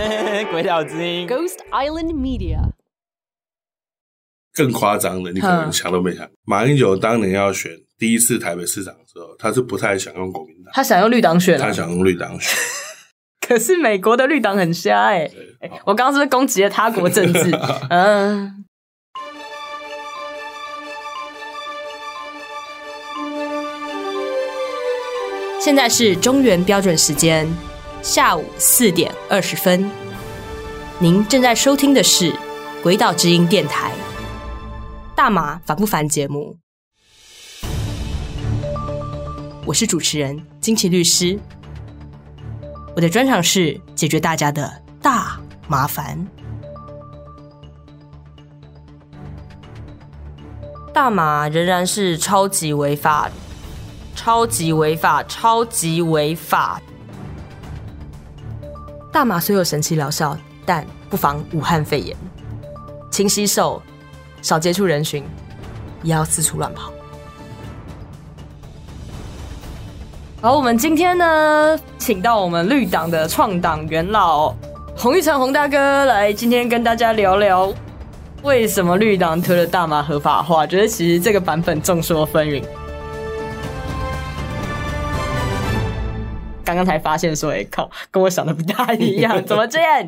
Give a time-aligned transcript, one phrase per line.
[0.50, 2.60] 鬼岛之音，Ghost Island Media。
[4.52, 6.28] 更夸张的，你可能想都没想。
[6.44, 12.58] 马英九当年要选第一次台北市长的时候，他是不太想用国民党，他想用绿党选，他想用绿党选。
[13.46, 15.30] 可是美国的绿党很瞎哎、
[15.60, 17.50] 欸，我刚刚是不是攻击了他国政治？
[17.90, 18.64] 嗯。
[25.60, 27.46] 现在是中原标准时间，
[28.02, 29.90] 下午四点二十分。
[30.98, 32.32] 您正在收听的是
[32.82, 33.92] 《鬼岛之音》电台。
[35.14, 36.56] 大麻烦不烦节目，
[39.66, 41.38] 我是主持人金奇律师。
[42.96, 45.38] 我的专长是解决大家的大
[45.68, 46.26] 麻烦。
[50.92, 53.30] 大麻仍然是超级违法，
[54.16, 56.80] 超级违法，超级违法。
[59.12, 62.16] 大麻虽有神奇疗效，但不防武汉肺炎。
[63.10, 63.82] 勤洗手。
[64.42, 65.22] 少接触人群，
[66.02, 66.90] 也要四处乱跑。
[70.40, 74.54] 好，我们今天呢，请到我们绿党的创党元老
[74.96, 77.70] 洪育诚洪大哥来，今天跟大家聊聊
[78.42, 80.66] 为什么绿党推了大麻合法化。
[80.66, 82.64] 觉得其实这个版本众说纷纭。
[86.70, 90.06] 刚刚才发现说，哎靠，跟我想的不大一样，怎么这样？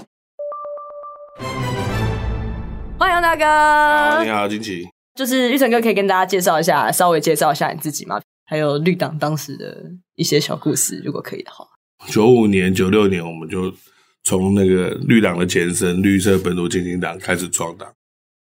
[2.97, 4.87] 欢迎大哥，你好，金琪。
[5.17, 8.21] 就是玉成哥，可以跟大家介绍一下，稍微介绍一下你自己吗？
[8.47, 9.77] 还有绿党当时的
[10.15, 11.67] 一些小故事，如果可以的话。
[12.07, 13.75] 九五年、九六年，我们就
[14.23, 17.93] 从那个绿党的前身绿色本土进行党开始创党。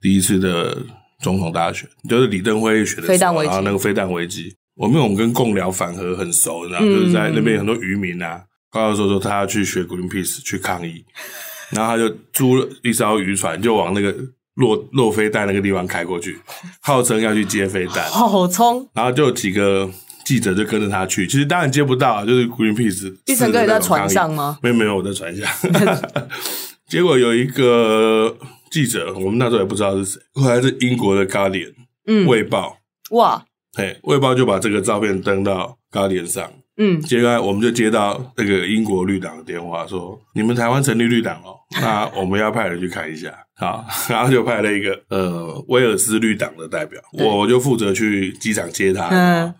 [0.02, 0.78] 第一次的
[1.22, 8.42] 总统大选，就是李登辉选的然后那个飞弹危机，我们我们跟贡寮反核很熟，你知道，嗯、就是在那边很多渔民啊，
[8.72, 11.04] 告诉说说他要去学 Greenpeace 去抗议，
[11.72, 14.16] 然后他就租了一艘渔船，就往那个。
[14.56, 16.38] 落落飞弹那个地方开过去，
[16.82, 18.86] 号称要去接飞弹，好冲！
[18.94, 19.90] 然后就有几个
[20.26, 23.16] 记者就跟着他去，其实当然接不到，就是 Greenpeace。
[23.28, 24.60] 育诚哥也在船上吗？
[24.62, 25.48] 没有没有，我在船上。
[26.90, 28.36] 结果有一个
[28.70, 31.74] 记者，我们那时候也不知道是谁，后来是英国的 Guardian，
[32.08, 32.80] 嗯，卫报。
[33.12, 33.46] 哇，
[33.80, 36.52] 嘿，卫报就把这个照片登到 Guardian 上。
[36.82, 49.08] 嗯，接下来我们就接到那个英国绿党的电话，说你们台湾成立绿党哦， 那我们要派人去看一下，好，然后就派了一个呃威尔斯绿党的代表，我就负责去机场接他。
[49.10, 49.54] 嗯，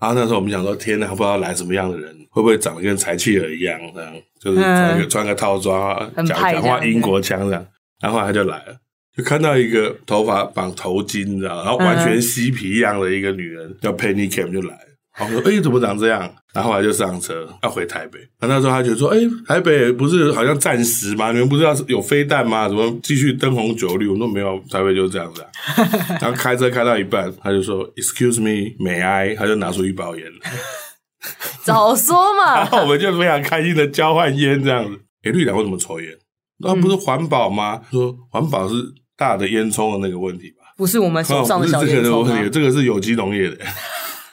[0.00, 7.66] 然后那时候我们想说，天哪，不知道来什么样的人，会不会长得跟柴契尔一样，这样就是穿个穿个套装啊，讲讲话英国腔这样，
[8.00, 8.76] 然后他就来了，
[9.16, 14.88] 就看到一个头发绑头巾，你知道，然后完全嬉皮一样的一个女人，叫 Penny Cam 就来了。
[15.20, 16.20] 我说：“哎，怎么长这样？”
[16.54, 18.18] 然后后来就上车要回台北。
[18.40, 21.30] 那那时候他就说：“哎，台北不是好像暂时吗？
[21.32, 22.66] 你们不是要有飞弹吗？
[22.66, 25.48] 怎么继续灯红酒绿？”我说：“没有，台北就是这样子啊。”
[26.18, 30.24] 然后开车开到一半，他就说：“Excuse me, may I？” 他就拿出一包烟。
[31.62, 32.56] 早说嘛！
[32.64, 34.98] 然后我们就非常开心的交换烟这样子。
[35.24, 36.08] 哎，绿党为什么抽烟？
[36.64, 37.82] 那不是环保吗？
[37.82, 38.74] 嗯、说环保是
[39.22, 40.74] 大的烟囱的那个问题吧？
[40.76, 42.36] 不是我们手上的小烟囱啊？
[42.36, 43.56] 这个，这个是有机农业的。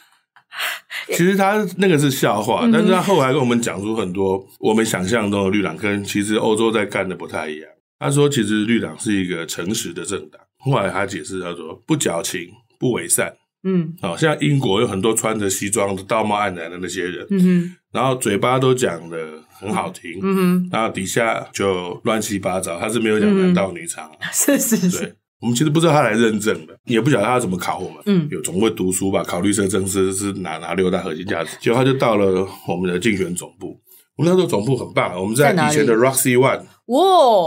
[1.09, 7.69] 其实他那个是笑话，但是他后来跟我们讲出很多我们想象中的绿党跟其实欧洲在干的不太一样。
[7.99, 10.41] 他说，其实绿党是一个诚实的政党。
[10.57, 12.49] 后来他解释，他说不矫情、
[12.79, 13.31] 不伪善。
[13.63, 19.17] 嗯，好像英国有很多穿着西装的道貌岸然的那些人，嗯哼，然后嘴巴都讲的
[19.49, 25.15] 很好听，嗯哼，然后底下就乱七八糟，他是没有讲男盗女娼， 是是是。
[25.41, 28.03] 我们其实不知道他来认证的，也不晓得他怎么考我们。
[28.07, 29.23] 嗯，有总会读书吧？
[29.23, 31.55] 考绿色政治是哪哪六大核心价值。
[31.61, 33.79] 结果他就到了我们的竞选总部。
[34.19, 36.59] 我们那时候总部很棒，我们在以前的 Roxy One。
[36.87, 36.99] 哇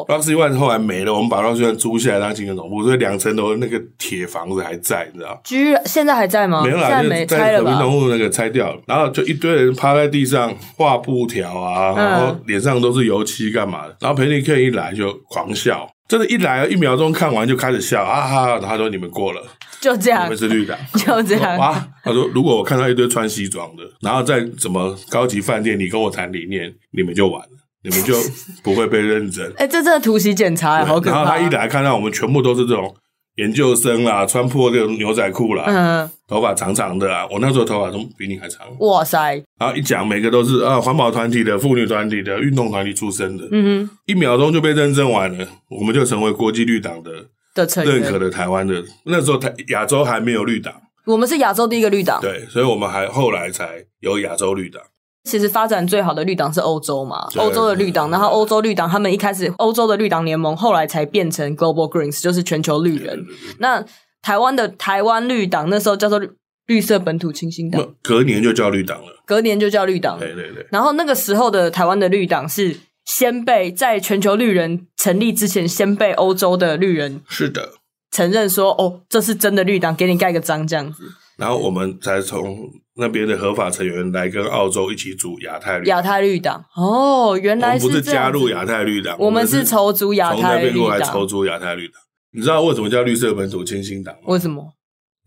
[0.09, 5.39] ！Roxy One 后来没了，我们把 Roxy One 租下来当竞选总部，所以两层楼那个铁房子还在，你知道？
[5.45, 6.63] 居然现在还在吗？
[6.65, 13.95] 没有啦，现在没拆了平东路那个拆掉了，然后就一堆人趴在地上画布条啊，然后脸上都是油漆，干嘛的？
[14.01, 15.87] 然后裴立 K 一来就狂笑。
[16.09, 18.47] 真的，一来一秒钟看完就开始笑啊哈！
[18.49, 19.43] 然后他说：“你们过了，
[19.83, 27.49] 就这样，我们是绿党，就这样啊。”他说：“如果我看到一堆穿西装的，然后在什么高级饭店，你跟我谈理念，你们就完了，
[27.83, 28.15] 你们就
[28.63, 29.45] 不会被认真。
[29.59, 31.17] ”哎，这真的突袭检查，好可怕！
[31.17, 32.95] 然后他一来看到我们全部都是这种。
[33.37, 38.61] 研究生啦， 穿破这种牛仔裤啦，嗯，头发长长的啊，我那时候头发都比你还长。
[38.81, 39.43] 哇塞！
[39.59, 47.11] 然后一讲，每个都是啊，环保团体的、妇女团体的、运动团体出身的，嗯哼，一秒钟就被认证完了，我们就成为国际绿党的
[47.55, 48.83] 的认可的台湾的。
[49.05, 50.75] 那时候台亚洲还没有绿党，
[51.07, 54.83] 我们是亚洲第一个绿党，对，所以我们还后来才有亚洲绿党。
[55.25, 63.25] 其实发展最好的绿党是欧洲嘛，欧洲的绿党，然后欧洲绿党他们一开始欧洲的绿党联盟，后来才变成 Global Greens，就是全球绿人。
[63.59, 63.85] 那
[64.21, 66.21] 台湾的台湾绿党那时候叫做
[66.67, 70.19] 绿色本土清新党，隔年就叫绿党了，隔年就叫绿党。
[70.19, 70.67] 对对对。
[70.73, 77.75] 然后那个时候的台湾的绿党是先被在全球绿人成立之前，先被欧洲的绿人是的
[78.11, 81.05] 承认说，哦，这是真的绿党，给你盖个章这样子。
[81.37, 91.95] 然后我们才从那边的合法成员来跟澳洲一起组亚太绿亚太绿党哦，原来是不是加入亚太绿党，我们是筹组亚太绿党，从那边过来筹组亚太绿党。
[92.35, 94.21] 你知道为什么叫绿色本土清新党吗？
[94.27, 94.75] 为什么？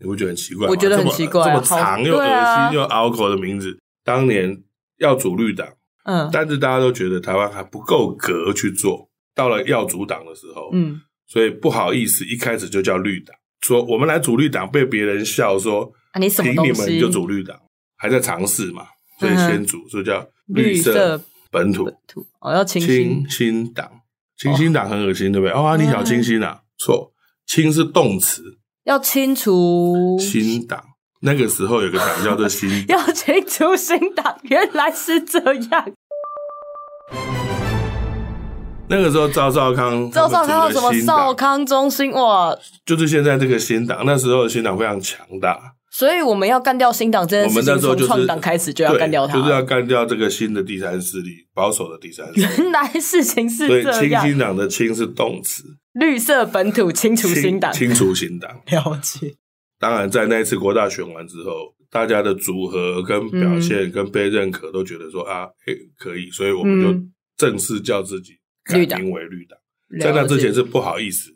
[0.00, 0.70] 你不觉得很奇怪吗？
[0.70, 4.62] 我觉得很奇怪，这么长又恶心又拗口的名字，当年
[4.98, 5.66] 要组绿党，
[6.06, 13.36] 嗯，但是大家都觉得台湾还不够格去做，到了要组党的时候，嗯，所以不好意思，一开始就叫绿党。
[13.60, 16.52] 说我们来组绿党，被别人笑说，啊，你什么？
[16.52, 17.58] 凭你们就组绿党，
[17.96, 18.86] 还在尝试嘛，
[19.18, 21.20] 所以先组，所以叫绿色
[21.50, 21.84] 本土。
[21.84, 23.90] 本土哦，要清新清新党，
[24.36, 25.52] 清新党很恶心，对不对？
[25.52, 26.60] 哦，你小清新啊？
[26.78, 27.12] 错，
[27.46, 30.84] 清是动词，要清除新党。
[31.20, 35.92] 那个时候有个党叫做新党， 要清除新党，原来是这样。
[38.88, 44.02] 那个时候，赵少康，赵少康什么少康中心哇，就是现在这个新党。
[44.04, 45.58] 那时候的新党非常强大，
[45.90, 52.46] 所以我们要干掉新党这件事情，从创党开始就要干掉它，就是要干掉这个新的第三势力，保守的第三势力。
[52.58, 53.92] 原来事情是这样。
[53.92, 55.64] 所以清新党的“清”是动词，
[55.94, 58.50] 绿色本土清除新党，清除新党。
[58.70, 59.34] 了解。
[59.78, 66.98] 当然，在那一次国大选完之后，大家的组合跟表现跟被认可，都觉得说、嗯、啊，诶，可以，所以我们就
[67.36, 68.38] 正式叫自己。
[68.68, 69.56] 改名为绿党，
[70.00, 71.30] 在那之前是不好意思。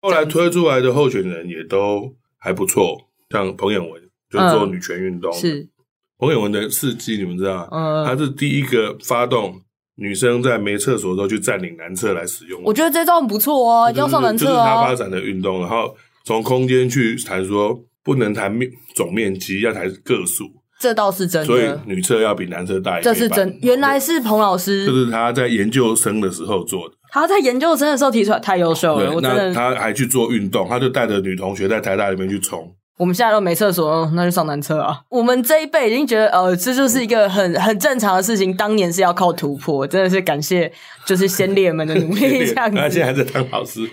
[0.00, 2.96] 后来推出来的候选人也都还不错，
[3.30, 4.00] 像彭演文
[4.30, 5.32] 就做女权运动。
[5.32, 5.68] 是
[6.16, 8.04] 彭演文的事迹，你们知道吗？
[8.06, 9.60] 他是第一个发动
[9.96, 12.62] 女生在没厕所的时候去占领男厕来使用。
[12.62, 14.48] 我觉得这招很不错哦，要上男厕哦。
[14.48, 15.92] 就是他发展的运动，然后
[16.26, 20.44] 从空间去谈说，不能谈面总面积，要谈个数。
[20.80, 23.14] 这倒是真的，所以女厕要比男厕大一点。
[23.14, 26.94] 这是真，原来是彭老师，就是他在研究生的时候做的。
[27.12, 29.20] 他在研究生的时候提出来，太优秀了。
[29.22, 32.74] 那他还去做运动，他就带着女同学在台大里面去冲。
[32.98, 35.00] 我们现在都没厕所，那就上男厕啊。
[35.08, 38.54] 我们这一辈已经觉得，呃，这就是一个很很正常的事情。
[38.54, 40.72] 当年是要靠突破，真的是感谢，
[41.06, 42.44] 就是先烈们的努力。
[42.46, 43.88] 这样子，他现在还在当老师。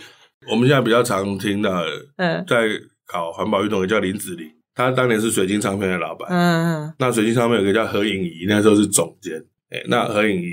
[0.50, 2.68] 我们现在比较常听到的，嗯，在
[3.06, 4.50] 搞环保运动的叫林子玲。
[4.76, 9.38] 他当年是水晶唱片的老板，嗯嗯，那水晶唱片有个叫何颖仪，那时候是总监，
[9.70, 10.48] 哎、欸，那何颖仪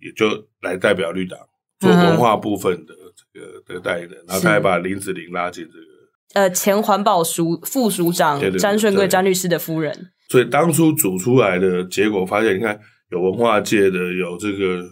[0.00, 0.28] 也就
[0.62, 1.36] 来代表绿党
[1.80, 2.94] 做文化部分的
[3.34, 12.78] 这个的代言人，然后他还把林子玲拉进这个，呃，前环保署副署长詹顺贵詹律师的夫人，所以当初组出来的结果发现，你看
[13.10, 14.82] 有文化界的，有这个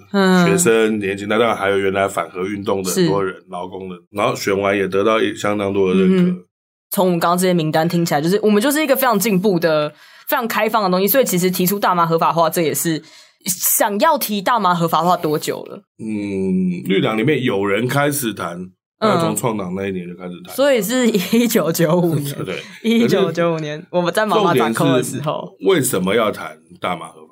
[0.47, 6.31] 学生年轻，那当然还有原来反核运动的很多人，劳工的，然后选完也得到相当多的认可。
[6.31, 6.39] 嗯
[6.95, 9.89] 从我们刚刚这些名单听起来，就是我们就是一个非常进步的、
[10.29, 11.09] 非常开放的东西。
[11.09, 13.03] 所以其实提出大麻合法化，这也是
[13.47, 15.83] 想要提大麻合法化多久了？
[15.99, 18.59] 嗯，绿党里面有人开始谈，
[19.01, 22.45] 从创党那一年就开始谈，所以是一九九五年。
[22.45, 27.32] 对，一九九五年我们在妈妈掌控的时候，为什么要谈大麻合法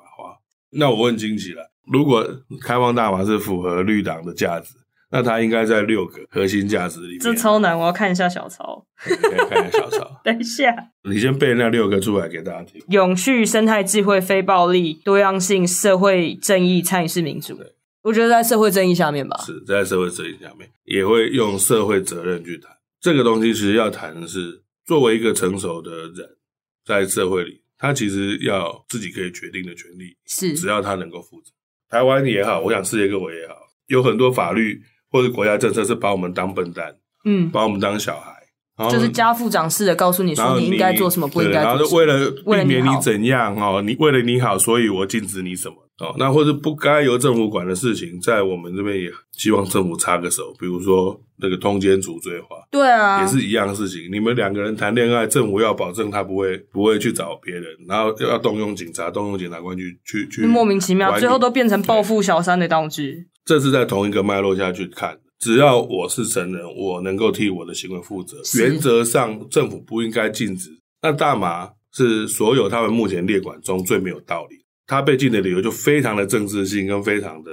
[0.71, 2.25] 那我问金奇了，如果
[2.61, 4.75] 开放大麻是符合绿党的价值？
[5.13, 7.19] 那它应该在六个核心价值里面。
[7.19, 8.85] 这超难，我要看一下小抄。
[9.03, 10.09] 看一下小抄。
[10.23, 10.73] 等一下，
[11.03, 12.81] 你先背那六个出来给大家听。
[12.87, 17.59] 永续、生态、智慧、非暴力、多样性、社会正义、参与式民主。
[18.03, 19.37] 我觉得在社会正义下面吧。
[19.45, 23.53] 是在社会正义下面，也会用社会责任去谈这个东西。
[23.53, 26.37] 其实要谈的是，作为一个成熟的人，
[26.85, 30.15] 在社会里，他其实要自己可以决定的权利。
[30.27, 31.51] 是，只要他能够负责。
[31.89, 33.55] 台湾也好，我想世界各国也好，
[33.87, 34.79] 有很多法律。
[35.13, 36.95] 或者国家政策是把我们当笨蛋，
[37.25, 54.09] 嗯，把我们当小孩，就是家父长式的告诉你说你应该做什么，不应该做什么，然后为了避免你怎样哦，你为了你好，所以我禁止你什么哦，那或者不该由政府管的事情，在我们这边也希望政府插个手，比如说那个通奸除罪化，对啊，也是一样的事情。
[54.11, 63.27] 你们两个人谈恋爱，政府要保证他不会不会去找别人，然后要动用警察、动用检察官去去去，莫名其妙，最后都变成报复小三的道具。
[63.45, 70.69] 这是在同一个脉络下去看，只要我是成人，我能够替我的行为负责，原则上政府不应该禁止。
[71.01, 77.51] 那大麻是所有他们目前列管中最没有道理，他被禁的理由就非常的政治性跟非常的。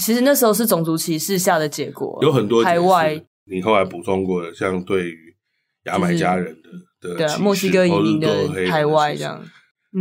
[0.00, 3.22] 其实那时候是种族歧视下的结果，有很多海外。
[3.44, 5.18] 你后来补充过的，像对于
[5.84, 6.56] 牙买加人
[7.00, 9.44] 的、就是、的墨西哥移民的海外这样。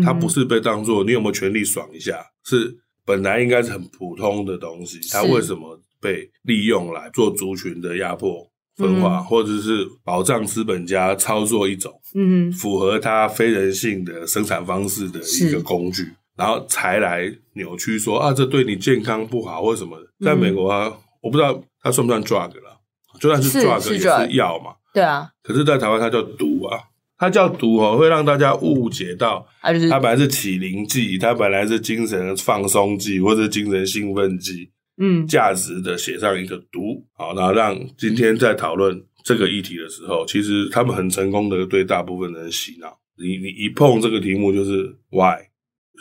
[0.02, 2.74] 他不是被当做你有没有权利爽一下，是
[3.06, 16.04] 本来应该是很普通的东西，他为什么被利用来做族群的压迫、分化，或者是保障资本家操作一种，嗯，符合他非人性的生产方式的一个工具，
[16.42, 20.08] 然后才来扭曲说啊，这对你健康不好或什么的。
[20.26, 22.80] 在美国啊，我不知道它算不算 drug 了，
[23.20, 25.30] 就算是 drug 也是药嘛，对啊。
[25.44, 26.80] 可是，在台湾它叫毒啊。
[27.18, 42.98] 它叫毒哦，会让大家误解到，它本来是起灵剂，它本来是精神放松剂或者精神兴奋剂，嗯，价值的写上一个毒，好，然后让今天在讨论这个议题的时候，其实他们很成功的对大部分人洗脑。
[43.16, 45.38] 你你一碰这个题目就是 why，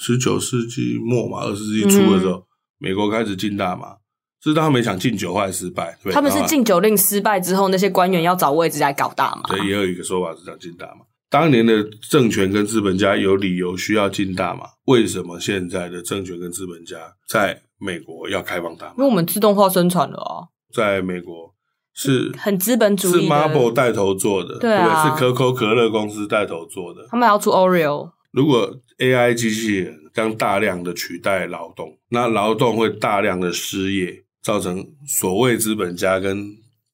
[0.00, 2.42] 十九世纪末嘛，二十世纪初的时候，嗯、
[2.78, 3.96] 美国开始禁大麻，
[4.42, 11.04] 是他们想禁酒后来失败，对，他们是禁酒令失败之后，那些官员要找位置来搞大麻，对，也有一个说法是想禁大麻。
[11.28, 16.96] 当年的政权跟资本家有理由需要禁大麻，为什么现在的政权跟资本家
[17.28, 18.94] 在美国要开放大麻？
[18.96, 21.54] 因为我们自动化生产了啊，在美国
[21.92, 28.12] 是很资本主义，是 Marlboro 带头做的，对啊，是可口可乐公司带头做的，他们要出 Oreo。
[28.32, 36.46] 如果 AI 机器人将大量的取代劳动，那劳动会大量的失业，造成所谓资本家跟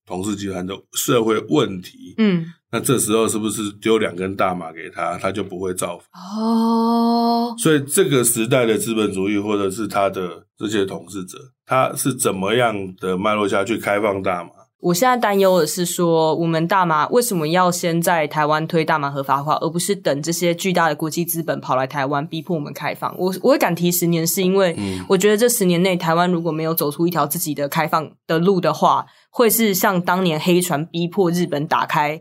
[0.06, 2.14] 同事集团的社会问题。
[2.18, 2.46] 嗯。
[2.72, 6.06] 那这时候是不是丢两根大麻给他，他就不会造反？
[6.20, 14.50] 哦，所以这个时代的资本主义，或者是他的这些统治者，他是怎么样的脉络下去开放大麻？
[14.80, 23.14] 我现在担忧的是说，我们大麻为什么要先在台湾推大麻合法化，而不是等这些巨大的国际资本跑来台湾逼迫我们开放？
[23.18, 24.76] 我我会敢提十年，是因为
[25.08, 32.20] 我觉得这十年内台湾如果没有走出一条自己的开放的路的话，会是像当年黑船逼迫日本打开。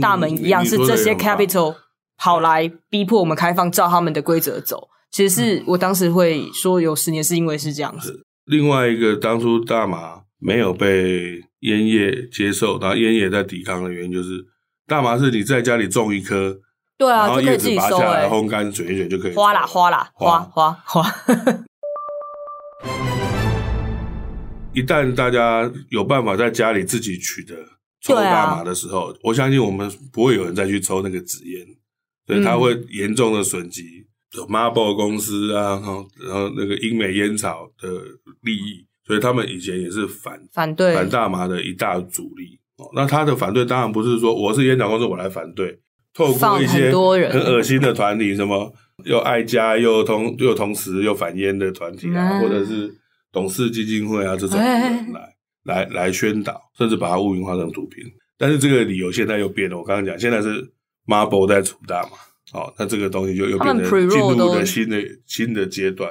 [0.00, 1.76] 大门一样，是这些 capital
[2.18, 4.88] 跑来逼迫我们开放，照他们的规则走。
[5.12, 8.26] 其实是我当时会说有十年，是因为是这样子。
[8.46, 14.44] 另外一个，当初大麻没有被烟叶接受，然后烟叶在抵抗的原因，就是
[14.86, 16.58] 大麻是你在家里种一棵，
[16.98, 21.04] 对啊，然后叶子拔下来烘干卷一卷就可以，花啦花啦花花花。
[24.72, 27.54] 一旦大家有办法在家里自己取得。
[28.02, 31.66] 抽大麻的时候，啊、我相信我们不会有人再去抽那个纸烟，
[32.26, 33.82] 所以它会严重的损及
[34.38, 37.90] 有 Marlboro 公司啊，然后然后那个英美烟草的
[38.40, 42.58] 利益，所以他们以前也是反反对反大麻的一大主力。
[42.76, 45.78] 哦，那他的反对当然不是说我是烟草公司我来反对，
[46.14, 48.72] 透过一些很恶心的团体，什么
[49.04, 52.90] 又爱家又同又同时又反烟的团体啊，嗯、或者是
[53.32, 55.20] 董事基金会啊这种人来。
[55.20, 58.02] 欸来来宣导，甚至把它污名化成毒品，
[58.38, 59.76] 但是这个理由现在又变了。
[59.76, 60.48] 我刚刚讲，现在是
[61.06, 66.10] Marlboro 在出大麻，哦，那这个东西就又变成进入了新的新的阶段。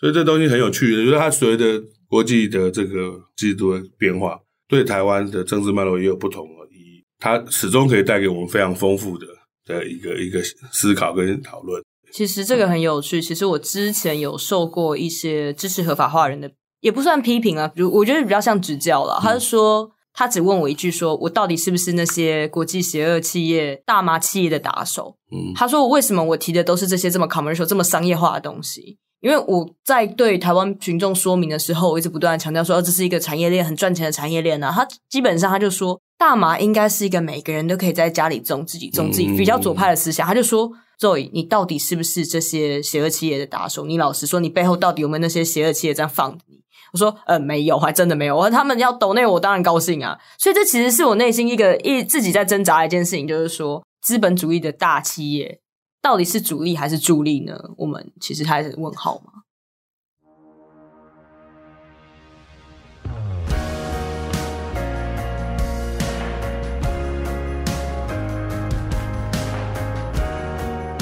[0.00, 7.04] 所以这东西很有趣的，就是它随着国际的这个制度的变化，对台湾的政治脉络也有不同的意义。
[7.18, 9.26] 它始终可以带给我们非常丰富的
[9.64, 10.40] 的一个一个
[10.72, 11.82] 思考跟讨论。
[12.12, 13.20] 其实这个很有趣。
[13.20, 16.50] 其实我之前有受过一些支持合法化人的。
[16.80, 19.18] 也不算批评啊，比如我觉得比较像指教了。
[19.20, 25.16] 他就说，他只问我一句说，说我到底是不是那些国际邪恶企业、大麻企业的打手？
[25.32, 28.98] 嗯，他说我为什么我提的都是这些这么 commercial、这么商业化的东西？
[29.20, 34.70] 因为我在对台湾群众说明的时候，我一直不断强调说，这是一个产业链，很赚钱的产业链啊。
[34.70, 40.26] 他基本上他就说，大麻应该是一个每个人都可以在家里种、自己种自己，比较左派的思想。
[40.26, 40.70] 他就说
[41.00, 43.86] ，Zoe，你到底是不是这些邪恶企业的打手？
[43.86, 46.60] 你老实说，你背后到底有没有那些邪恶企业在放你？
[46.92, 48.36] 我说，呃，没有，还真的没有。
[48.36, 50.16] 我说他们要抖内，我当然高兴啊。
[50.38, 55.58] 所以这其实是我内心一个一自己在挣扎的一件事情，就是说，资本主义的大企业
[56.06, 57.58] 到底是主力还是助力呢？
[57.76, 59.32] 我们其实还是问号嘛。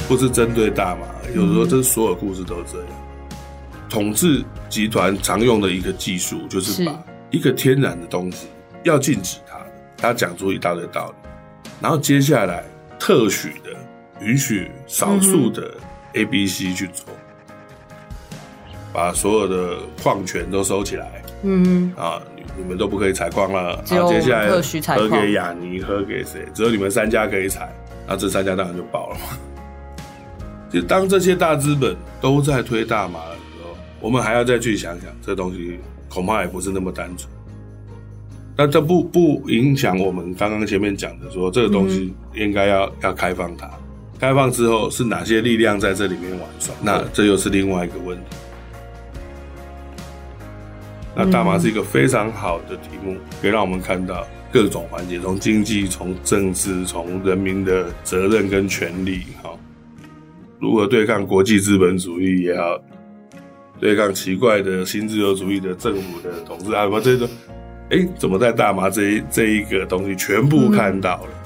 [0.08, 2.88] 不是针对大麻，有时候这所有故事都是这样。
[3.90, 6.98] 统治集团常用的一个技术，就是把
[7.30, 8.46] 一个天然的东西
[8.84, 9.58] 要禁止它，
[9.98, 11.28] 他讲出一大堆道理，
[11.78, 12.64] 然后接下来
[12.98, 13.63] 特许的
[14.20, 15.74] 允许少数的
[16.14, 17.06] A、B、C 去做，
[18.92, 22.22] 把所有的矿权都收起来，嗯啊，
[22.56, 26.46] 你们都不可以采矿了，然后接下来喝给雅尼，喝给谁？
[26.54, 27.72] 只有你们三家可以采，
[28.06, 29.22] 那这三家当然就爆了嘛。
[30.70, 33.76] 就当这些大资本都在推大麻的时候。
[34.00, 35.78] 我们还要再去想想，这东西
[36.08, 37.32] 恐怕也不是那么单纯。
[38.56, 43.70] 那这不不影响我们刚刚前面讲的说，这个东西应该要、嗯、要开放它。
[44.18, 46.74] 开放之后是哪些力量在这里面玩耍？
[46.82, 48.36] 那这又是另外一个问题。
[51.16, 59.50] 那大麻是一个非常好的题目，可以让我们看到各种环节，从经济、从政治、从人民的责任跟权利，哈，
[60.58, 62.80] 如何对抗国际资本主义也好，
[63.78, 67.28] 对抗奇怪的新自由主义的政府的统治啊，什么这种，
[67.90, 71.43] 哎，怎么在大麻这一这一个东西全部看到了？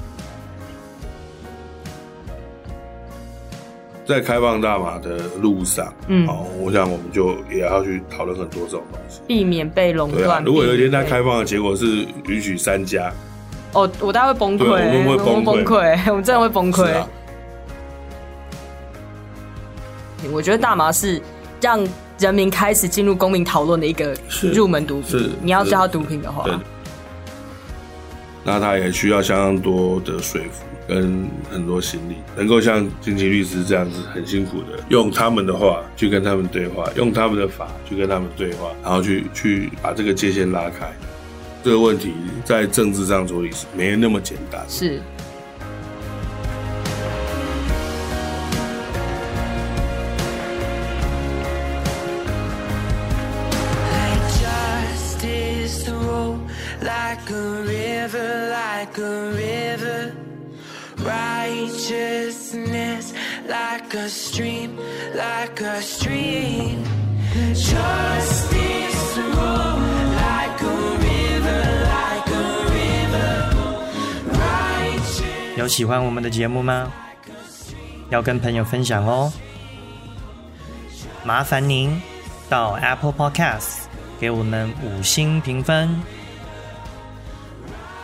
[4.09, 10.39] 在开放大麻的路上，嗯，好，我想我们就也要去讨论很多这种东西，避免被垄断。
[10.39, 13.13] 啊、如果有一天它开放的结果是允许三家，
[13.75, 16.91] 哦，我大概会崩溃，我们会崩溃，我们 真的会崩溃。
[16.91, 17.07] 啊、
[20.33, 21.21] 我觉得大麻是
[21.61, 21.87] 让
[22.19, 24.17] 人民开始进入公民讨论的一个
[24.55, 25.21] 入门毒品。
[25.21, 26.49] 是，你要叫它毒品的话，
[28.43, 30.65] 那它也需要相当多的说服。
[30.89, 40.91] 跟很多行李，能够像金奇律师这样子很辛苦的，用他们的话去跟他们对话，用他们的法去跟他们对话，然后去去把这个界限拉开。
[41.63, 42.15] 这个问题
[42.45, 44.65] 在政治上处理是没那么简单。
[44.69, 45.03] 是。
[75.57, 76.93] 有喜欢我们的节目吗？
[78.11, 79.33] 要跟朋友分享哦！
[81.25, 82.01] 麻烦您
[82.49, 83.85] 到 Apple Podcast
[84.21, 85.89] 给我们五星评分。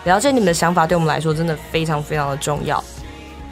[0.04, 2.82] 了解你们的想法，对我们来说真的非常非常的重要。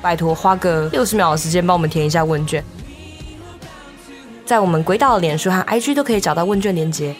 [0.02, 2.62] 拜托，花个六十秒的时间帮我们填一下问卷，
[4.44, 7.14] 在我们轨道的脸书和 IG 都可以找到问卷链接。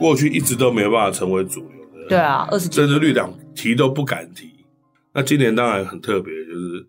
[0.00, 4.50] 过去一直都没有办法成为主流的，对啊，二十，甚至绿党提都不敢提。
[5.12, 6.88] 那今年当然很特别，就是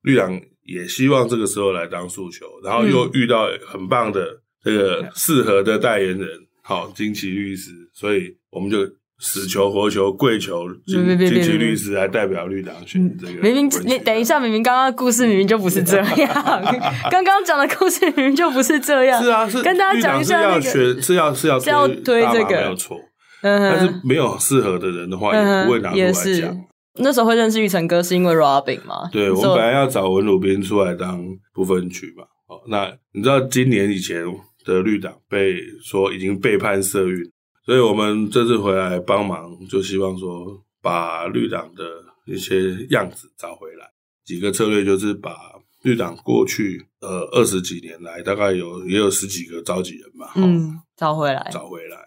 [0.00, 6.28] 绿党也希望这个时候来当诉求，然后又遇到很棒的这个适合的代言人，
[6.62, 8.78] 好、嗯，金奇律师，所以我们就
[9.18, 13.40] 死求活求跪求金金奇律师来代表绿党选这个。
[13.40, 16.62] 明明你等一下，明明刚刚故事明明就不是这样，
[17.10, 19.22] 刚刚讲的故事明明就不是这样。
[19.22, 22.98] 是啊，是跟大家讲一下、那个，是要选，是要是要是要推这个，没有错。
[23.40, 26.56] 嗯，但是没有适合的人的话，也不会拿出来讲。
[26.98, 29.08] 那时候会认识玉成哥，是因为 Robin 吗？
[29.12, 31.22] 对，我们本来要找文鲁彬出来当
[31.54, 32.24] 不分区嘛。
[32.48, 34.24] 哦，那你知道今年以前
[34.64, 37.18] 的绿党被说已经背叛社运。
[37.66, 41.84] 所以我们这次回来帮忙，就希望说把绿党的
[42.24, 43.90] 一些样子找回来。
[44.24, 45.36] 几个策略就是把
[45.82, 51.98] 绿党过去呃二十几年来，大概有也有十几个召集人吧，嗯，找回来，找回来。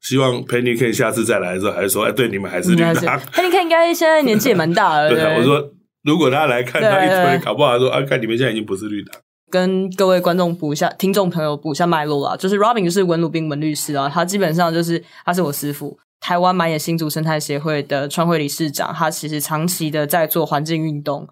[0.00, 2.94] 希望 Penny K 下次再来的时候，还是说，哎，对，你们还是绿党。
[2.94, 5.08] Penny K 应该现在年纪也蛮大了。
[5.14, 5.72] 对，啊，我说
[6.02, 9.20] 如果他来看他一推，搞不好说啊，看你们现在已经不是绿党。
[9.54, 12.36] 跟各位观众补一下，听众朋友补一下脉络啦。
[12.36, 21.28] 就是 Robin 就是文鲁彬文律师啊，他基本上就是他是我师父，台湾满野新竹生态协会的创会理事长，他其实长期的在做环境运动，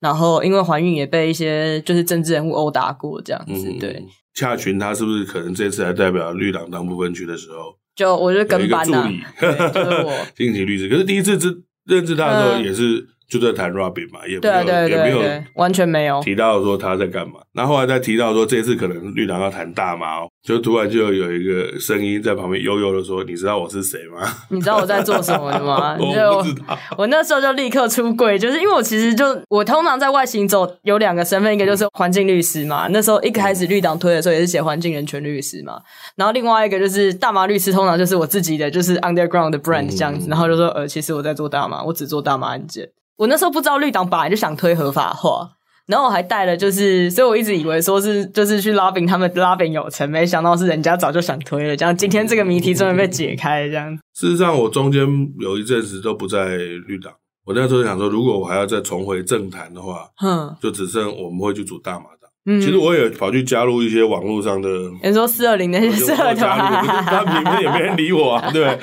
[0.00, 3.70] 然后因为环运也被一些就是政治人物殴打过这样子。
[3.78, 13.00] 对，洽群他是不是可能这次来代表绿党当部分区的时候，就我就跟班的、啊，就是我 金奇律师，可是第一次知认识他的时候也是。
[13.00, 17.40] 嗯就在谈 Robin 嘛，也没有，也没有，完全没有提到说他在干嘛。
[17.52, 24.20] 然后后来再提到说这次可能绿党要谈大麻，就突然就有一个声音在旁边悠悠的说：“你知道我是谁吗？
[24.50, 26.78] 你知道我在做什么的吗？” 我不知道。
[26.96, 32.86] 我那时候就立刻出柜，就是因为我其实就我通常在外行走有两个身份，一个就是环境律师嘛。
[32.90, 35.80] 那时候一开始绿党推的时候也是写环境人权律师嘛。
[36.14, 40.28] 然后另外一个就是大麻律师，通常就是我自己的就是 underground 的 brand 这样子。
[40.28, 42.88] 然后就说呃，其实我在做大麻，我只做大麻案件。
[43.16, 45.48] 我那时候不知道绿党本来就想推合法化，
[45.86, 53.96] 然后我还带了，就是，所以我一直以为说是就是去拉饼他们拉饼有成，没想到是人家早就想推了，这样今天这个谜题终于被解开了，这样。
[54.14, 55.06] 事实上，我中间
[55.38, 57.12] 有一阵子都不在绿党，
[57.46, 64.68] 我那时候想说，如果我还要再重回政坛的话，嗯，就只剩我们会去组大马党，嗯，其实我也跑去加入一些网络上的，
[65.02, 68.78] 你说四二零那些社团，他里面也没人理我啊，对不对？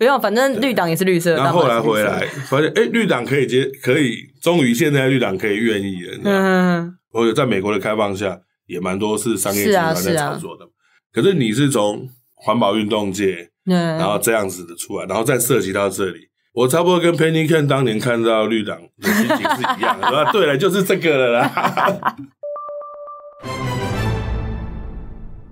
[0.00, 1.36] 不用，反正绿党也是绿色。
[1.36, 6.18] 然后后来回来发现，哎，绿党可以接，可以，终于现在绿党可以愿意了。
[6.24, 10.64] 嗯，我有在美国的开放下，也蛮多是商业集团在操作的。
[11.12, 16.30] 可是你是从环保运动界，然后这样子的出来，然后再涉及到这里。
[16.54, 20.28] 我差不多跟 Penny Ken 当年看到绿党的心情是一样的？
[20.32, 22.16] 对了，就是这个了啦。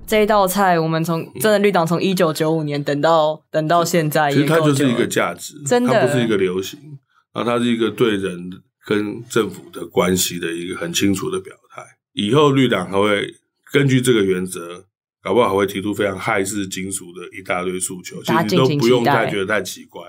[0.08, 6.80] 这一道菜，我们从真的绿党从一九九五年等到等到现在，其实它就是一个价值，真的，它不是一个流行，
[7.34, 8.50] 然后它是一个对人
[8.86, 11.82] 跟政府的关系的一个很清楚的表态。
[12.14, 13.28] 以后绿党还会
[13.70, 14.82] 根据这个原则，
[15.22, 20.02] 搞不好还会提出非常害世惊俗的一大堆诉求，其实都不用太觉得太奇怪。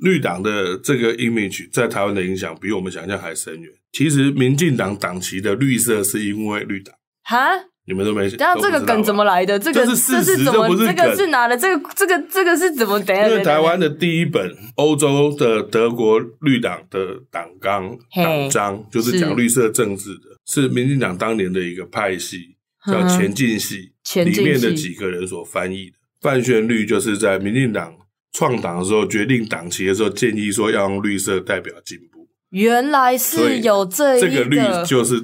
[0.00, 3.72] 绿党的这个 image 在台湾的影响比我们想象还深远。
[3.92, 7.48] 其实民进党党旗的绿色是因为绿党哈，
[7.86, 8.38] 你们都没想。
[8.38, 9.58] 那这个梗怎么来的？
[9.58, 10.68] 这个这是怎么？
[10.76, 11.56] 这个是哪的？
[11.56, 12.98] 这个这个这个是怎么？
[13.00, 23.92] 等下，因为台湾的第一本欧洲的德国绿党的党纲党章，就是讲绿色政治的，是民进党当年的一个派系叫前进系
[24.24, 25.96] 里面的几个人所翻译的。
[26.20, 27.94] 范瑄绿就是在民进党。
[28.36, 32.26] 创党的时候，决定党旗的时候，建议说要用绿色代表进步。
[32.50, 35.14] 原来是有这一个，这个绿就是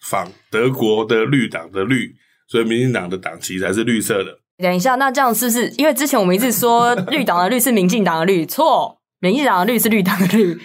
[0.00, 2.14] 仿德国的绿党的绿，
[2.48, 4.38] 所以民进党的党旗才是绿色的。
[4.58, 5.68] 等一下，那这样是不是？
[5.78, 10.58] 因为之前我们一直说绿党的绿是民进党的绿，错，民进党的绿是绿党的绿，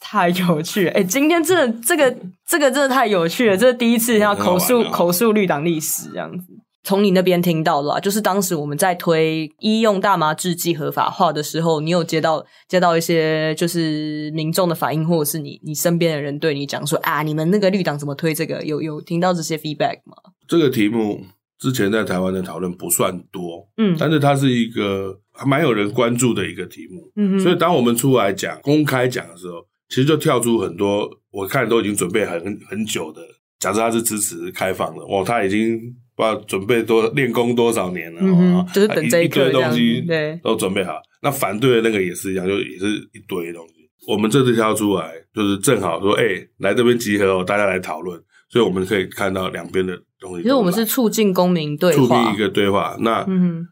[0.00, 0.90] 太有趣了。
[0.92, 6.46] 哎、欸，今天这这个这个真的太有趣了，这是第一次要口述、哦、口述绿党历史这样子。
[6.84, 18.64] 从你那边听到的啦，就是当时我们在推医用大麻制剂合法化的时候，你有接到接到一些就是民众的反应，或者是你你身边的人对你讲说啊，你们那个绿党怎么推这个？
[18.64, 20.16] 有有听到这些 feedback 吗？
[20.48, 21.24] 这个题目
[21.60, 33.22] 之前在台湾的讨论不算多，嗯，但是它是一个还蛮有人关注的一个题目，嗯哼，所以当我们出来讲公开讲的时候，其实就跳出很多我看都已经准备很很久的，
[33.60, 35.78] 假设他是支持开放的，哦，他已经。
[36.22, 40.94] 不知道准备多练功多少年了，嗯，就是等这一堆东西，对，都准备好。
[41.20, 43.74] 那反对的那个也是一样，就也是一堆东西。
[44.08, 48.20] 我们这次挑出来，就是正好说，哎、欸，来这边集合哦，大家来讨论。
[48.48, 50.42] 所以我们可以看到两边的东西。
[50.42, 52.96] 其实我们是促进公民对话，促进一个对话。
[53.00, 53.24] 那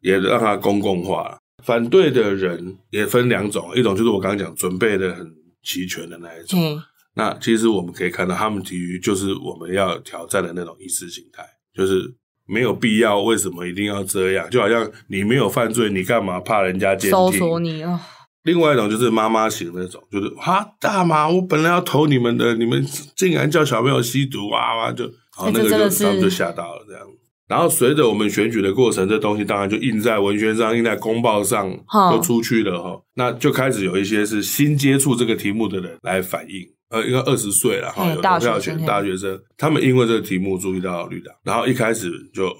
[0.02, 1.36] 也让它公共化。
[1.64, 5.26] 反对的人也分两种，一种就是我刚刚讲准备的很
[5.62, 6.58] 齐全的那一种。
[6.58, 6.80] 嗯、
[7.14, 12.14] 那其实我们可以看到，他们基于就是我们要挑战的那种意识形态，就是。
[12.50, 14.48] 没有必要，为什么一定要这样？
[14.50, 17.10] 就好像你没有犯罪，你干嘛怕人家监听？
[17.10, 18.00] 搜索你啊！
[18.44, 22.84] 另外一种就是妈妈型那种，就是哈大妈，我本来要投你们的，你们
[23.14, 25.04] 竟然叫小朋友吸毒，啊哇就，
[25.36, 27.02] 好那个就他们就吓到了这样。
[27.46, 31.70] 然后随着我们选举的过程，这东西当然就印在文宣上，印在公报上，
[32.12, 33.00] 就出去了哈。
[33.14, 36.64] 那就开始有一些是新接触这个题目的人来反映。
[36.90, 42.52] 呃，应该二十岁了哈，有投票权，大学生，他们因为这个题目注意到绿党，然后一开始就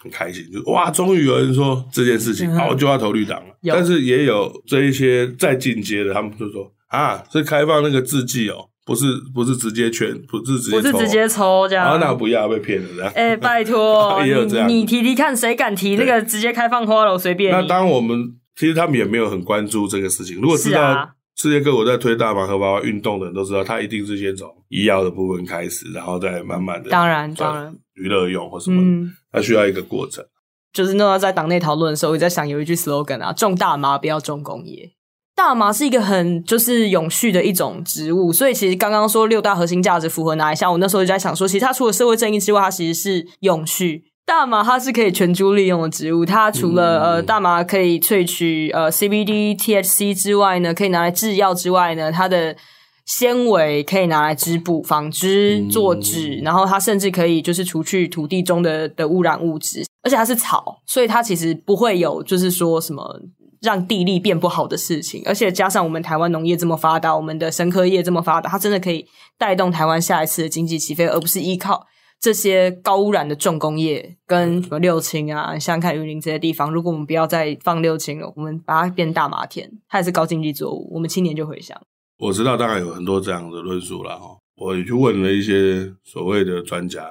[0.00, 3.54] 很开心，就哇，终于有人说这件事情，好，我就要投绿党了。
[3.66, 13.12] 但是也有这一些再进阶的，他们就说啊，是开放那个字迹哦，不是不是直接圈，不是直接抽，不是直接抽这样，啊，那不要被骗了这样。
[13.16, 17.50] 哎， 拜托，也有这样，你提提看，谁敢提那个直接开放花了，随便。
[17.50, 21.10] 那当我们其实他们也没有很关注这个事情，如果知道。
[21.36, 30.24] 世界各国在推大麻和娃娃运动的人都知道，他一定是先从医药的部分开始，然后再慢慢的，当然当然娱乐用或什么，它需要一个过程。
[30.72, 34.90] 就是那在党内讨论的时候，我在想有一句 slogan 啊，种大麻不要种工业。
[35.34, 44.11] 大麻是一个很就是永续的一种植物，所以其实刚刚说六大核心价值符合哪一项，我那时候就在想说，其实它除了社会正义之外，它其实是永续。
[44.24, 52.56] 大麻它是可以全株利用的植物，它除了呃大麻可以萃取呃 CBD、THC 之外呢，可以拿来制药之外呢，它的
[53.04, 63.20] 纤维可以拿来织布、纺织、做纸，然后它甚至可以就是除去土地中的的污染物质，而且它是草，所以它其实不会有就是说什么
[63.60, 69.04] 让地力变不好的事情，而且加上我们台湾农业这么发达，我们的生科业这么发达，它真的可以
[69.36, 71.86] 带动台湾下一次的经济起飞，而不是依靠。
[72.22, 81.76] 这些高污染的重工业跟什么六轻啊，像看云林这些地方，如果我们不要再放六轻了，我们把它变大麻田，它也是高经济作物，我们青年就回乡。
[82.18, 84.38] 我知道，大概有很多这样的论述了哈。
[84.54, 87.04] 我也去问了一些所谓的专家，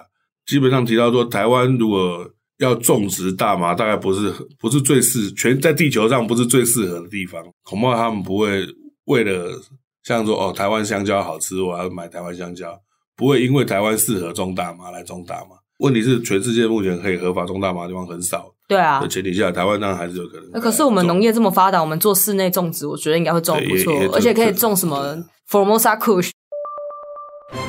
[0.45, 2.26] 基本上提到说，台湾如果
[2.60, 8.65] 要种植大麻，大概不是不是最适全在地球上不是最适合的地方，恐怕他们不会
[9.08, 9.62] 为了
[10.04, 12.80] 像说哦，台湾香蕉好吃，我要买台湾香蕉。
[13.15, 15.58] 不会因为台湾适合种大麻来种大麻。
[15.80, 18.54] 问题是，全世界目前可以合法种大麻的地方很少。
[18.67, 20.62] 对啊，的前提下，台湾当然还是有可能。
[20.62, 25.17] 可是我们农业这么发达，我们做室内种植，我觉得应该会种不错，而且可以种什么
[25.50, 26.30] Formosa Kush，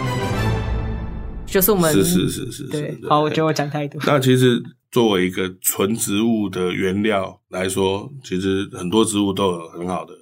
[1.46, 2.96] 就是我们是是是是对。
[3.09, 4.00] 好，我觉得我讲太多。
[4.07, 10.12] 那其实作为一个纯植物的原料来说，其实很多植物都有很好的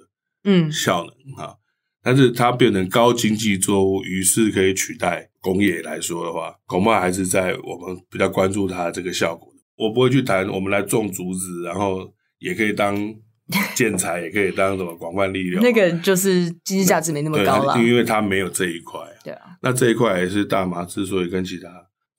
[0.45, 1.60] 嗯效能哈、嗯，
[2.03, 9.47] 但是它变成高经济作物，于是可以取代工业来说的话，恐怕还是在我们比较关注它的这个效果。
[9.77, 12.95] 我不会去谈，我们来种竹子，然后也可以当
[13.75, 15.61] 建材，也可以当什么广泛利用。
[15.61, 18.99] 那个就是经济价值没那么高了，因为它没有这一块。
[19.23, 21.69] 对啊，那这一块也是大麻之所以跟其他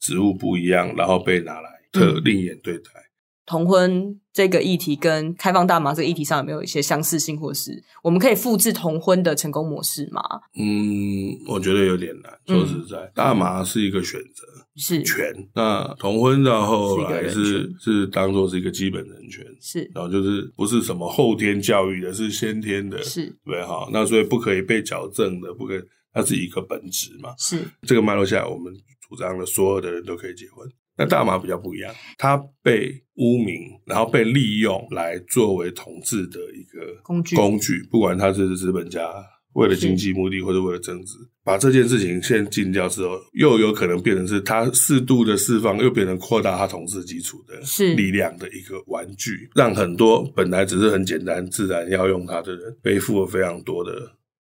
[0.01, 2.91] 植物不一样，然后被拿来特另眼对待。
[2.97, 3.12] 嗯
[3.45, 10.23] 同婚这个议题跟开放大麻这个议题上有没有一些相似性，或是我们可以复制同婚的成功模式吗？
[10.57, 12.33] 嗯，我觉得有点难。
[12.47, 15.35] 说实在，嗯、大麻是一个选择，是权。
[15.55, 19.91] 那同婚到后来是是，是当做是一个基本人权，是。
[19.93, 23.89] 然后就是不是什么后天教育的，是先天的，是对哈。
[23.93, 25.81] 那所以不可以被矫正的，不可以，
[26.13, 27.35] 它是一个本质嘛。
[27.37, 28.73] 是这个脉络下，我们
[29.09, 30.67] 主张的所有的人都可以结婚。
[30.97, 37.35] 那大麻比较不一样，它被污名，然后被利用来作为统治的一个工具。
[37.35, 39.11] 工具，不管他是资本家
[39.55, 47.55] 为了经济目的或者为了政治，把这件事情先禁掉之后，又有可能变成是他适度的释放，又变成扩大他统治基础的
[47.95, 53.93] 力量的一个玩具，让很多本来只是很简单自然要用它的人，背负了非常多的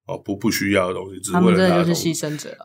[0.06, 2.56] 哦不不需要的东西，只为了他，他们真的就是牺牲者。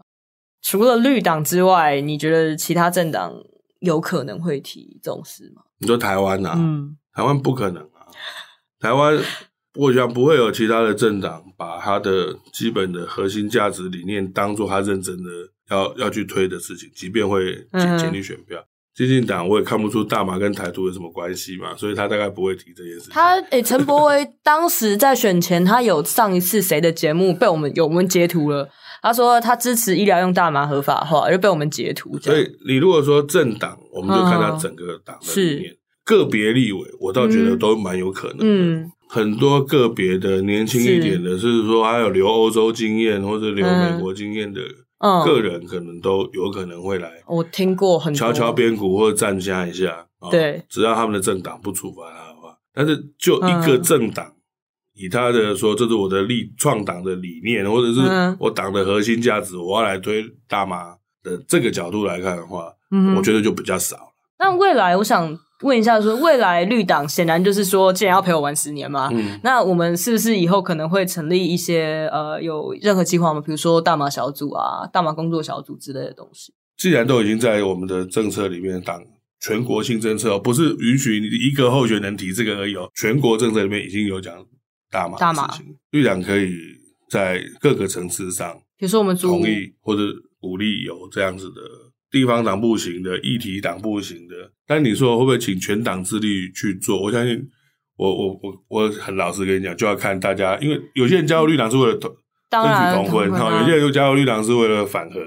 [0.61, 3.33] 除了绿党之外，你觉得其他政党？
[3.79, 5.61] 有可能会提这种事吗？
[5.79, 6.55] 你说台湾呐、啊？
[6.57, 8.07] 嗯，台湾不可能啊。
[8.79, 9.19] 台湾，
[9.75, 15.29] 我想不会有其他的政党把他的基本的核心价值理念当做他认真的
[15.69, 18.63] 要要去推的事情，即便会减减你选票。
[18.95, 23.11] 基进党我也看不出大麻跟台独有什么关系嘛，所以他大概不会提这件事情。
[23.11, 28.67] 他诶，陈柏威当时在选前，他有上一次谁的节目被我们有我们截图了。
[29.01, 32.17] 他说他支持医疗用大麻合法化，就被我们截图。
[32.19, 38.43] 所以你如果说政党，我们就看他整个党的里面，个别立委，我倒觉得都蛮有可能的。
[38.43, 44.61] 嗯，很多个别的年轻一点的，是说还有留欧洲经验或者留美国经验的
[45.25, 47.11] 个人，可能都有可能会来。
[47.27, 50.07] 我听过很多敲敲边鼓或者站下一下。
[50.31, 54.33] 对，只要他们的政党不处罚他的话，但是就一个政党。
[54.97, 58.01] 以他的说，这是我的立创党的理念，或者是
[58.39, 64.13] 我党的核心价值，我要来推大麻的这个角度来看的话，嗯，我觉得就比较少了。
[64.39, 73.41] 那未来，我想问一下说，说未来绿党显然就是说，既然要陪我玩十年嘛，嗯，那我们是不是以后可能会成立一些呃，有任何计划吗？
[73.41, 76.53] 比如说大麻小组啊、大麻工作小组之类的东西？
[76.77, 79.01] 既然都已经在我们的政策里面，党
[79.39, 84.33] 全国性政策不是允许你一个候选人提这个而已哦，全国政策里面已经有讲。
[84.89, 85.47] 大麻，大麻，
[85.91, 86.53] 绿党可以
[87.09, 90.01] 在各个层次上，比如说我们同意或者
[90.39, 91.61] 鼓励有这样子的
[92.09, 94.35] 地方党不行的、议题党不行的。
[94.65, 97.01] 但你说会不会请全党之力去做？
[97.01, 97.41] 我相信
[97.95, 102.11] 我，我我我我很老实跟你讲，就要看大家，因为有些人加入绿党是为了争
[102.51, 105.19] 取同婚，哈、啊，有些人又加入绿党是为了反核，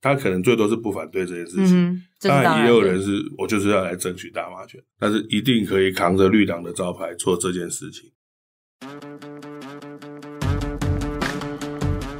[0.00, 1.88] 他可能最多是不反对这件事情。
[1.88, 8.10] 嗯、当然，也有人是我就是要来争取大麻权，但是一定可以扛着绿党的招牌做这件事情。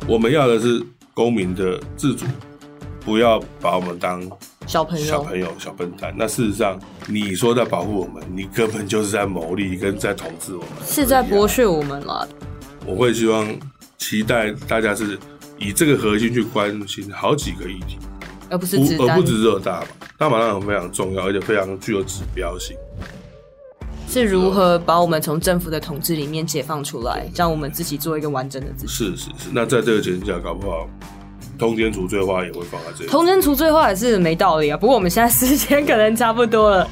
[0.08, 0.80] 我们要的是
[1.12, 2.24] 公民的自主，
[3.00, 4.22] 不要把我们当
[4.66, 6.14] 小朋友、小朋友、小笨蛋。
[6.16, 12.28] 那事实上，你说在保护我们，你根本就是在牟利，跟在统治我们，是在剥削我们了。
[12.86, 13.48] 我会希望
[13.98, 15.18] 期待大家是
[15.58, 17.98] 以这个核心去关心好几个议题，
[18.48, 19.86] 而不是不而不只热大麻。
[20.16, 22.76] 大麻当然非常重要，而且非常具有指标性。
[24.16, 28.92] 是如何把我们从政府的统治里面解放出来，让我们自己做一个完整的自己？
[28.92, 29.50] 是是是。
[29.52, 30.88] 那在这个前提下，搞不好
[31.58, 33.10] 通奸除罪化也会放在这里。
[33.10, 34.76] 通奸除罪化也是没道理啊。
[34.76, 36.88] 不过我们现在时间可能差不多了，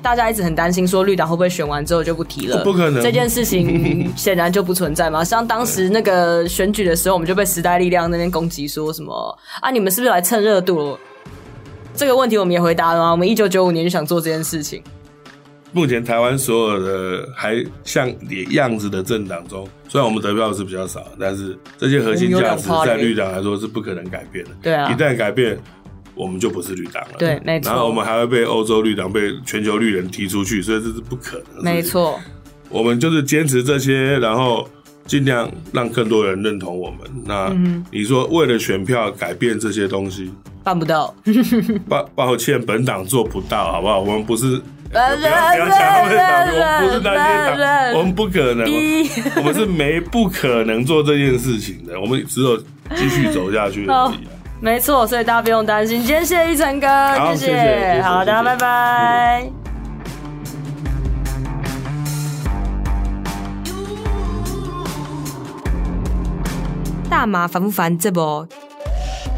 [0.00, 2.64] 大家一直很担心说绿党会不会选完之后就不提了？
[2.64, 5.22] 不可能，这件事情 显然就不存在嘛。
[5.22, 9.70] 像当时那个选举的时候，我们就被时代力量那边攻击说什么啊？
[9.70, 10.98] 你们是不是来蹭热度？
[11.94, 13.10] 这个问题我们也回答了吗？
[13.10, 14.82] 我们一九九五年就想做这件事情。
[15.72, 24.50] 目前台湾所有的还像你样子的政党中，虽然我们得票是比较少，但是这些核心价值在绿党来说是不可能改变的。
[24.60, 25.56] 对啊，一旦改变，
[26.16, 27.18] 我们就不是绿党了。
[27.18, 27.70] 对，没错。
[27.70, 31.62] 然后我们还会被欧洲绿党、被全球绿人踢出去，所以这是不可能的。
[31.62, 32.18] 没错，
[32.68, 34.68] 我们就是坚持这些，然后
[35.06, 36.98] 尽量让更多人认同我们。
[37.24, 37.54] 那
[37.92, 40.32] 你说为了选票改变这些东西，
[40.70, 41.12] 办不到。
[41.88, 43.98] 抱抱歉，本党做不到，好不好？
[43.98, 44.62] 我们不是。
[44.90, 45.30] 不要不要
[45.68, 47.18] 讲他们党，我们不是那些
[47.56, 48.66] 党，我们不可能，
[49.38, 52.56] 我们是没不可能做这件事情的，我们只有
[52.96, 54.26] 继续走下去而已。
[54.60, 55.98] 没错，所以大家不用担心。
[55.98, 56.86] 今天谢谢一晨哥，
[57.36, 59.48] 谢谢，好，大家拜拜。
[67.08, 67.96] 大麻烦不烦？
[67.96, 68.44] 这波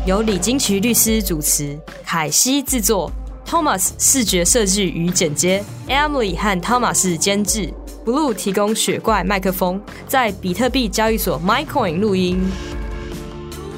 [0.05, 3.09] 由李金渠律师主持，凯西制作。
[3.47, 7.73] Thomas 视觉设计与剪接，Emily 和 Thomas 监制
[8.05, 12.41] ，Blue 提供雪怪麦克风，在比特币交易所 MyCoin 录音。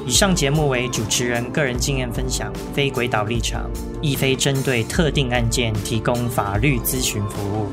[0.07, 3.69] 以上节目为主持人个人经验分享，非诡导立场，
[4.01, 7.67] 亦非针对特定案件提供法律咨询服务。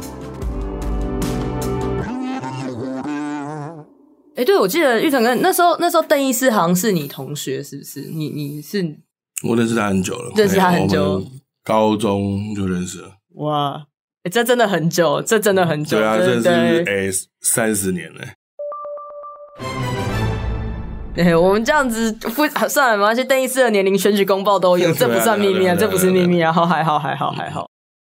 [4.42, 8.00] 哎，对，我记得玉成哥那时候，那时候邓医师好像是你同学，是不是？
[8.00, 8.82] 你你是？
[9.48, 11.22] 我认识他很久了，认识他很久。
[11.64, 13.86] 高中就认识了，哇！
[14.24, 17.08] 欸、这真的很久，这真的很久，对啊，这是哎
[17.40, 18.20] 三十年了。
[21.14, 23.22] 对，我们这样子不算了，没关系。
[23.22, 26.52] 邓医师的年龄选举公报都有， 这不算秘密啊，这不是秘密啊。
[26.52, 27.68] 好，还好，还好，还好。